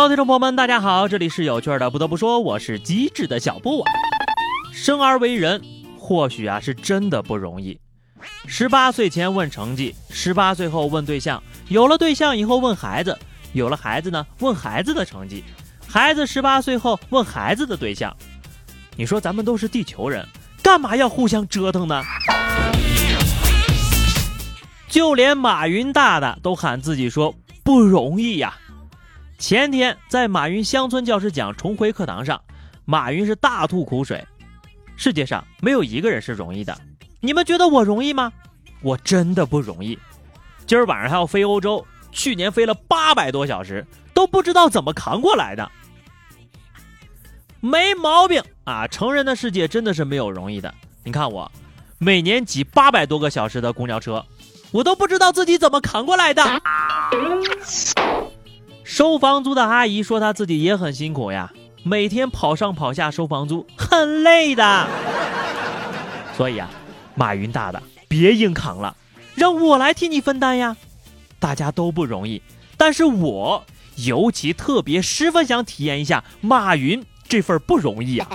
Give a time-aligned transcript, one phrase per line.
[0.00, 1.90] 各位听众朋友们，大家好，这里是有趣的。
[1.90, 3.92] 不得不说，我是机智的小布啊。
[4.72, 5.62] 生而为人，
[5.98, 7.78] 或许啊是真的不容易。
[8.46, 13.18] 十八岁前问成绩，十八岁后问对象，有了对象以后问孩子，
[13.52, 15.44] 有了孩子呢问孩子的成绩，
[15.86, 18.16] 孩子十八岁后问孩子的对象。
[18.96, 20.26] 你说咱们都是地球人，
[20.62, 22.02] 干嘛要互相折腾呢？
[24.88, 28.56] 就连马云大大都喊自己说不容易呀。
[29.40, 32.38] 前天在马云乡村教师奖重回课堂上，
[32.84, 34.22] 马云是大吐苦水。
[34.96, 36.78] 世界上没有一个人是容易的，
[37.20, 38.30] 你们觉得我容易吗？
[38.82, 39.98] 我真的不容易。
[40.66, 45.72] 今儿晚上还要飞欧洲，去年飞了八百多小时，都不知道怎么扛过来的。
[47.60, 50.72] 没毛病啊，成人的世界真的是没有容易的。
[51.02, 51.50] 你看我，
[51.96, 54.22] 每年挤八百多个小时的公交车，
[54.70, 56.42] 我都不知道自己怎么扛过来的。
[58.90, 61.52] 收房租的阿姨说，她自己也很辛苦呀，
[61.84, 64.88] 每天跑上跑下收房租，很累的。
[66.36, 66.68] 所以啊，
[67.14, 68.96] 马云大大别硬扛了，
[69.36, 70.76] 让我来替你分担呀。
[71.38, 72.42] 大家都不容易，
[72.76, 78.28] 但是我尤其特别十分想体验一下马云这份不容易啊。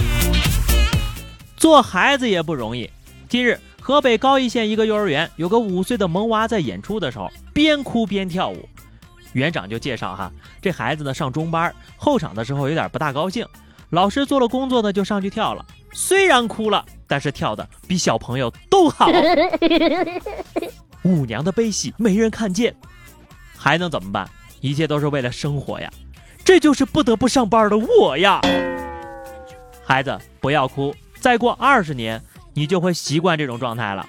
[1.56, 2.90] 做孩子也不容易。
[3.30, 8.68] 近日，河北高邑县一个幼儿园有个五岁的萌娃在演出的时候边哭边跳舞。
[9.32, 13.46] 园长就介绍哈，这孩子呢上中班，后场的时候有点不大高兴，
[13.90, 19.08] 老师做了工作呢就上去跳了，虽然哭了，但是跳的比小朋友都好。
[21.02, 22.74] 舞娘的悲喜没人看见，
[23.56, 24.28] 还能怎么办？
[24.60, 25.90] 一切都是为了生活呀，
[26.44, 28.40] 这就是不得不上班的我呀。
[29.84, 34.06] 孩子不要哭，再过二十年你就会习惯这种状态了。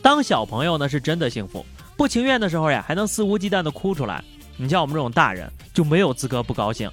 [0.00, 1.66] 当小朋友呢是真的幸福。
[2.00, 4.24] 不情愿的时候呀，还能肆无忌惮的哭出来。
[4.56, 6.90] 你像我们这种大人就没有资格不高兴。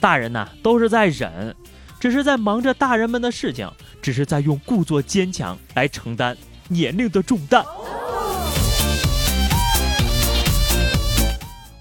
[0.00, 1.54] 大人呢都是在忍，
[2.00, 3.70] 只是在忙着大人们的事情，
[4.00, 6.34] 只是在用故作坚强来承担
[6.66, 7.62] 年龄的重担。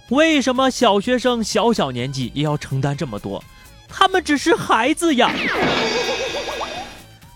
[0.10, 3.42] 为什么小学生小小年纪也要承担这么多？
[3.88, 5.32] 他们只是孩子呀。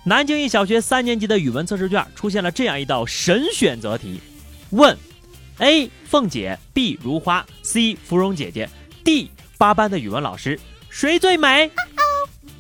[0.03, 4.19] 南京一小学三年级的语文测试卷出现了这样一道神选择题，
[4.71, 4.93] 问。
[5.61, 8.67] A 凤姐，B 如花，C 芙蓉姐姐
[9.03, 9.29] ，D
[9.59, 11.69] 八班的语文老师，谁最美？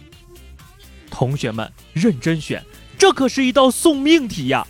[1.09, 2.63] 同学们认真选，
[2.99, 4.67] 这可是一道送命题呀！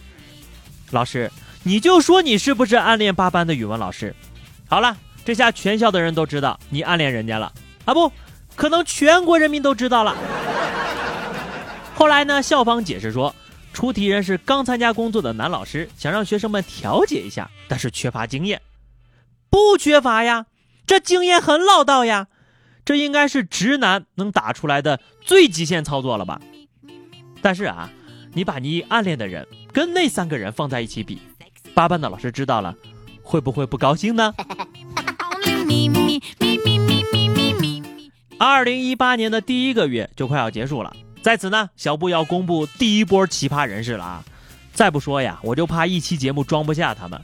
[0.92, 1.30] 老师，
[1.64, 4.16] 你就说你是不是暗恋八班的语文老师？
[4.70, 7.52] 好了，这下全校的人都知道你暗恋人家了
[7.84, 7.94] 啊！
[7.94, 8.10] 不
[8.56, 10.16] 可能，全国人民都知道了。
[11.96, 12.42] 后来呢？
[12.42, 13.36] 校方解释说。
[13.74, 18.62] 出题人是刚参加工作的男老师，想让学生们调解一下，但是缺乏经验。
[19.50, 20.46] 不缺乏呀，
[20.86, 22.28] 这经验很老道呀，
[22.86, 26.42] 这应该是直男能打出来的最极限操作了吧？
[27.42, 27.90] 但是啊，
[28.34, 31.20] 你把你暗恋的人跟那三个人放在一起比，
[31.74, 32.76] 八班的老师知道了，
[33.24, 34.34] 会不会不高兴呢？
[38.38, 40.96] 二零一八年的第一个月就快要结束了。
[41.22, 44.24] 在此呢，小布要公布第一波奇葩人士了啊！
[44.74, 47.22] 再不说呀，我就怕一期节目装不下他们。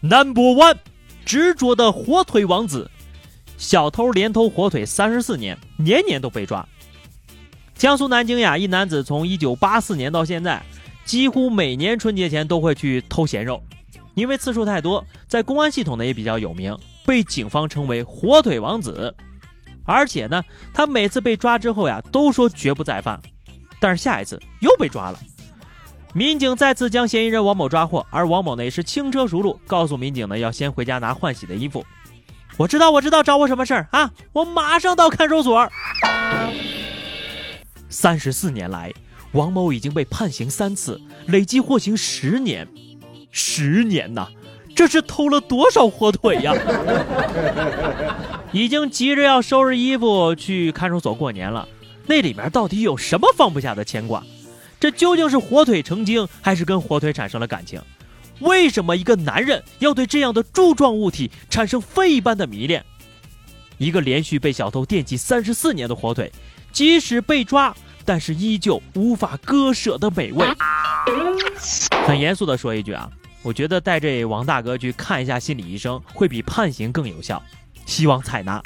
[0.00, 0.76] Number one，
[1.24, 2.90] 执着的火腿王子，
[3.58, 6.66] 小偷连偷火腿三十四年，年年都被抓。
[7.74, 10.62] 江苏南京呀，一男子从一九八四年到现在，
[11.04, 13.62] 几乎每年春节前都会去偷咸肉，
[14.14, 19.14] 因为次数太多，在公安系统呢也比较有名，被警方称为“火腿王子”。
[19.84, 23.20] 而且呢，他每次被抓之后呀，都说绝不再犯，
[23.78, 25.18] 但是下一次又被抓了。
[26.12, 31.84] 民警再次将嫌疑人王某抓获，而王某呢也是轻车熟路，告诉民警呢要先回家拿换洗的衣服。
[32.56, 34.10] 我知道，我知道，找我什么事儿啊？
[34.32, 35.68] 我马上到看守所。
[37.88, 38.92] 三十四年来，
[39.32, 42.68] 王某已经被判刑三次，累计获刑十年，
[43.32, 44.28] 十年呐！
[44.76, 46.52] 这是偷了多少火腿呀？
[48.54, 51.68] 已经急着要收拾衣服去看守所过年了，
[52.06, 54.22] 那里面到底有什么放不下的牵挂？
[54.78, 57.82] 这究竟是火腿成精，还是跟火腿产生了感情？
[58.38, 62.84] 为什么一个男人要对这样的柱状物体产生非一般的迷恋？
[63.78, 66.30] 一个连续被小偷惦记三十四年的火腿，
[66.70, 67.74] 即使被抓，
[68.04, 70.46] 但是依旧无法割舍的美味。
[72.06, 73.10] 很严肃的说一句啊。
[73.42, 77.42] 我觉得带这王大哥去看一下心理医生，会比判刑更有效。
[77.86, 78.60] 希望采纳。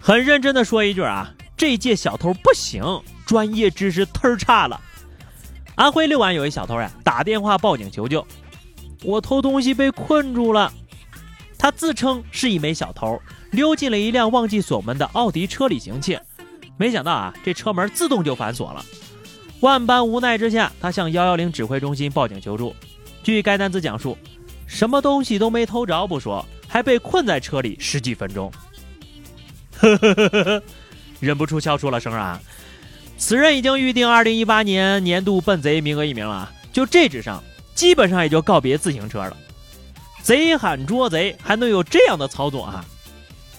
[0.00, 2.82] 很认真的说一句啊，这届小偷不行，
[3.24, 4.80] 专业知识忒差了。
[5.74, 8.26] 安徽六安有一小偷呀，打电话报警求救。
[9.04, 10.72] 我偷东西被困住了。
[11.58, 13.20] 他自称是一枚小偷，
[13.52, 16.20] 溜进了一辆忘记锁门的奥迪车里行窃。
[16.76, 18.84] 没想到啊，这车门自动就反锁了。
[19.60, 22.74] 万般无奈之下，他向幺幺零指挥中心报警求助。
[23.22, 24.18] 据该男子讲述，
[24.72, 28.50] 什么东西都没偷着不说，还被困在车里十几分钟。
[29.76, 30.62] 呵呵呵呵呵，
[31.20, 32.40] 忍不住笑出了声啊！
[33.18, 39.36] 此人已经预定二零一八年年度笨贼名额一名了，就这智商，基本上也就告别自行车了。
[40.22, 42.82] 贼喊捉贼，还能有这样的操作啊？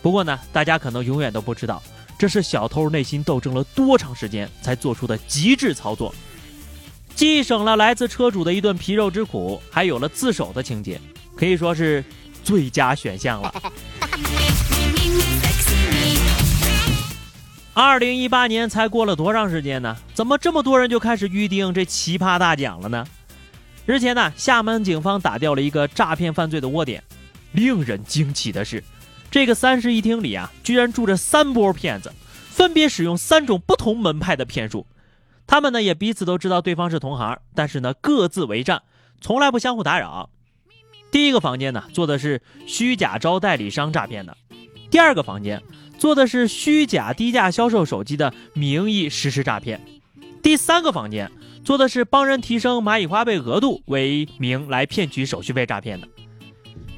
[0.01, 1.81] 不过呢，大家可能永远都不知道，
[2.17, 6.13] 这是小偷内心斗争了多长时间才做出的极致操作，
[7.15, 10.99] 既省了来自车主的一顿皮肉之苦，还有了自首的情节，
[11.35, 12.03] 可以说是
[12.43, 13.53] 最佳选项了。
[17.73, 19.95] 二零一八年才过了多长时间呢？
[20.13, 23.05] 怎么这么多人就开始预定这奇葩大奖了呢？
[23.85, 27.03] 日前呢，厦门警方打掉了一个诈骗犯罪的窝点。
[27.51, 28.83] 令人惊奇的是，
[29.29, 32.11] 这个三室一厅里啊，居然住着三波骗子，
[32.49, 34.85] 分别使用三种不同门派的骗术。
[35.47, 38.81] 他们呢也彼此都知道对方是同行，但是呢各自为战，
[39.21, 40.29] 从来不相互打扰。
[41.11, 44.37] 第一个房间呢做的是虚假招代理商诈骗的，
[44.89, 45.61] 第二个房间
[45.97, 49.79] 做的是虚假低价销售手机的名义实施诈骗，
[50.41, 51.31] 第三个房间。
[51.63, 56.05] 做的是帮人提升蚂蚁花呗额度为名来骗取手续费诈骗的。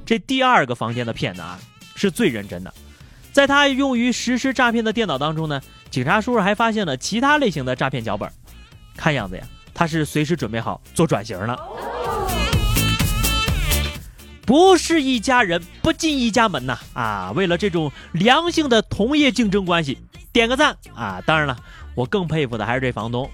[0.07, 1.59] 这第二个房间的骗子啊，
[1.95, 2.73] 是最认真的。
[3.31, 5.61] 在他用于实施诈骗的电脑当中呢，
[5.95, 8.29] 警察叔叔还发现了其他类型的诈骗脚本。
[8.97, 9.43] 看样子呀，
[9.73, 11.57] 他是随时准备好做转型了。
[14.45, 16.77] 不是一家人不进一家门呐！
[16.91, 19.97] 啊，为了这种良性的同业竞争关系，
[20.33, 21.23] 点个赞啊！
[21.25, 21.57] 当然了，
[21.95, 23.31] 我更佩服的还是这房东。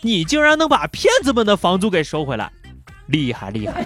[0.00, 2.50] 你竟然能把骗子们的房租给收回来，
[3.06, 3.84] 厉害厉害！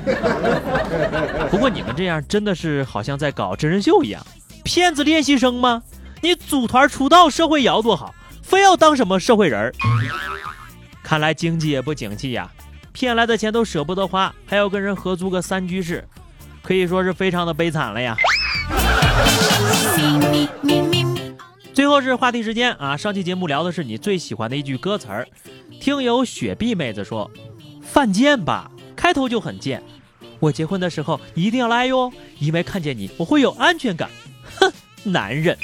[1.50, 4.26] 不过你们这样真的是好像在搞真人秀一样，
[4.64, 5.82] 骗子练习生吗？
[6.26, 8.12] 你组团出道社会摇多好，
[8.42, 9.72] 非要当什么社会人儿？
[11.00, 12.50] 看来经济也不景气呀，
[12.92, 16.04] 骗来的钱都舍不得花，还要跟人合租个三居室，
[16.62, 18.16] 可以说是非常的悲惨了呀。
[21.72, 22.96] 最后是话题时间啊！
[22.96, 25.28] 上期节目聊的是你最喜欢的一句歌词儿。
[25.80, 27.30] 听友雪碧妹子说
[27.86, 29.80] ：“犯贱吧，开头就很贱。
[30.40, 34.10] 我结婚的时候一定要来哟，因为看见你我会有安全感。”
[34.58, 34.72] 哼，
[35.06, 35.56] 男人！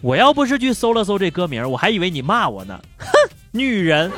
[0.00, 2.80] 我要不是去搜了搜这歌名，我还以为你骂我呢。
[2.98, 3.06] 哼，
[3.52, 4.10] 女人！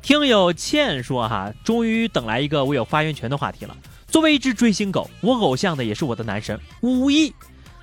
[0.00, 3.76] 听友倩说哈，终于等来一个我有发言权的话题了。
[4.06, 7.34] 作为一只追星狗，我偶像的也是我的男神武艺，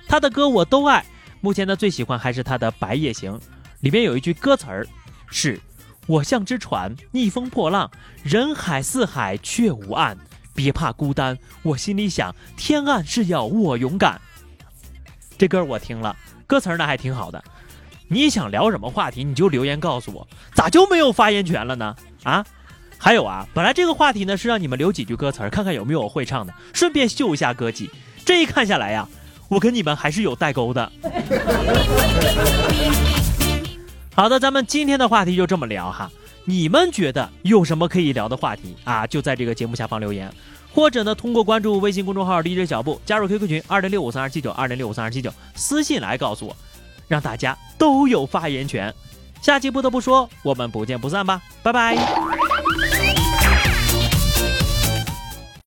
[0.08, 1.04] 他的歌我都爱。
[1.40, 3.32] 目前呢，最喜欢还是他的《白夜行》，
[3.80, 4.86] 里面有一句歌词儿
[5.26, 5.60] 是
[6.06, 7.90] ：“我像只船，逆风破浪，
[8.22, 10.16] 人海四海却无岸，
[10.54, 14.20] 别怕孤单。”我心里想，天暗是要我勇敢。
[15.36, 16.16] 这歌我听了，
[16.46, 17.42] 歌词呢还挺好的。
[18.08, 21.96] 你想聊什么话题，你就留言告诉我，咋就没有发言权了呢？
[22.22, 22.44] 啊？
[22.98, 27.90] 还有啊，本来这个话题呢是让你们留几句歌词儿，看看有没有我会唱的，顺便秀一下歌技。
[28.24, 29.08] 这一看下来呀，
[29.48, 30.92] 我跟你们还是有代沟的。
[34.14, 36.08] 好的，咱们今天的话题就这么聊哈。
[36.44, 39.06] 你们觉得有什么可以聊的话题啊？
[39.06, 40.32] 就在这个节目下方留言，
[40.72, 46.56] 或者呢通过关注微信公众号 DJ 小布，加入 QQ 群二零六五三二七九二零六五三二七九，私信来告诉我，
[47.08, 48.92] 让大家都有发言权。
[49.40, 52.31] 下期不得不说，我们不见不散吧，拜拜。